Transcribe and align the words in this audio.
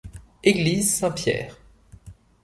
Église 0.43 0.95
Saint-Pierre. 0.95 1.53